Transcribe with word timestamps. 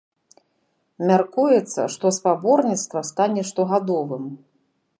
Мяркуецца, 1.11 1.81
што 1.95 2.11
спаборніцтва 2.19 2.99
стане 3.11 3.41
штогадовым. 3.51 4.25